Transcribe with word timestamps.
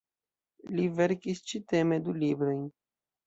Li 0.77 0.85
verkis 0.99 1.43
ĉi-teme 1.51 1.99
du 2.07 2.17
librojn. 2.23 2.65